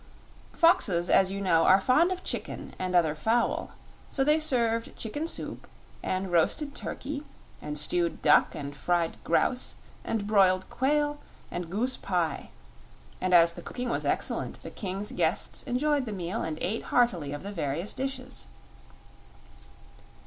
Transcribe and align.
Foxes, 0.53 1.11
as 1.11 1.29
you 1.31 1.39
know, 1.39 1.65
are 1.65 1.79
fond 1.79 2.11
of 2.11 2.23
chicken 2.23 2.73
and 2.79 2.95
other 2.95 3.13
fowl; 3.13 3.69
so 4.09 4.23
they 4.23 4.39
served 4.39 4.97
chicken 4.97 5.27
soup 5.27 5.67
and 6.01 6.31
roasted 6.31 6.73
turkey 6.73 7.21
and 7.61 7.77
stewed 7.77 8.19
duck 8.23 8.55
and 8.55 8.75
fried 8.75 9.23
grouse 9.23 9.75
and 10.03 10.25
broiled 10.25 10.67
quail 10.71 11.19
and 11.51 11.69
goose 11.69 11.97
pie, 11.97 12.49
and 13.21 13.31
as 13.31 13.53
the 13.53 13.61
cooking 13.61 13.89
was 13.89 14.03
excellent 14.03 14.63
the 14.63 14.71
King's 14.71 15.11
guests 15.11 15.61
enjoyed 15.65 16.07
the 16.07 16.11
meal 16.11 16.41
and 16.41 16.57
ate 16.61 16.85
heartily 16.85 17.31
of 17.31 17.43
the 17.43 17.53
various 17.53 17.93
dishes. 17.93 18.47